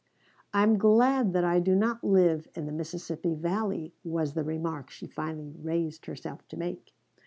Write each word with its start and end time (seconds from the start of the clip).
"I 0.51 0.63
am 0.63 0.79
glad 0.79 1.31
that 1.33 1.43
I 1.43 1.59
do 1.59 1.75
not 1.75 2.03
live 2.03 2.47
in 2.55 2.65
the 2.65 2.71
Mississippi 2.71 3.35
Valley," 3.35 3.93
was 4.03 4.33
the 4.33 4.43
remark 4.43 4.89
she 4.89 5.05
finally 5.05 5.53
raised 5.61 6.07
herself 6.07 6.47
to 6.47 6.57
make. 6.57 6.95